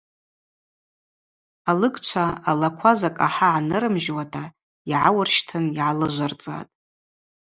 Алыгчва 1.69 2.25
алаква 2.49 2.91
закӏ 2.99 3.21
ахӏа 3.25 3.49
гӏанырымжьуата 3.53 4.43
йгӏауырщтын 4.91 5.65
йгӏалыжвырцӏатӏ. 5.69 6.73